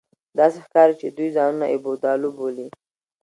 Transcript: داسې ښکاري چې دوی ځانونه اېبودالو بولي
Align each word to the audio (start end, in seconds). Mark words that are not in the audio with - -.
داسې 0.37 0.57
ښکاري 0.65 0.93
چې 1.01 1.07
دوی 1.17 1.29
ځانونه 1.37 1.65
اېبودالو 1.73 2.29
بولي 2.37 2.67